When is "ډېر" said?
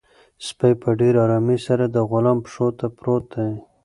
0.99-1.13